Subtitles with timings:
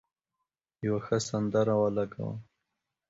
[0.85, 2.33] یو ښه سندره ولګوه.